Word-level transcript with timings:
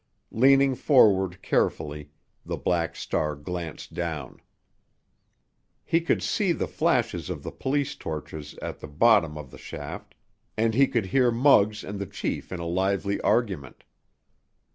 Leaning 0.31 0.73
forward 0.73 1.43
carefully, 1.43 2.09
the 2.43 2.57
Black 2.57 2.95
Star 2.95 3.35
glanced 3.35 3.93
down. 3.93 4.39
He 5.85 6.01
could 6.01 6.23
see 6.23 6.53
the 6.53 6.65
flashes 6.67 7.29
of 7.29 7.43
the 7.43 7.51
police 7.51 7.95
torches 7.95 8.57
at 8.63 8.79
the 8.79 8.87
bottom 8.87 9.37
of 9.37 9.51
the 9.51 9.59
shaft, 9.59 10.15
and 10.57 10.73
he 10.73 10.87
could 10.87 11.05
hear 11.05 11.29
Muggs 11.29 11.83
and 11.83 11.99
the 11.99 12.07
chief 12.07 12.51
in 12.51 12.59
a 12.59 12.65
lively 12.65 13.21
argument. 13.21 13.83